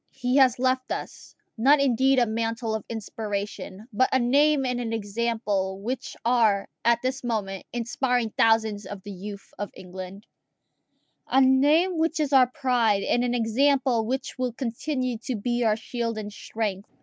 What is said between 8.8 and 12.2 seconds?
of the youth of England a name which